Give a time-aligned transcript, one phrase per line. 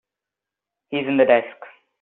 [0.89, 1.57] He's in the desk.